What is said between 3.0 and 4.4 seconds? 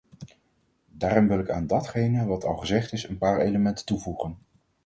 een paar elementen toevoegen.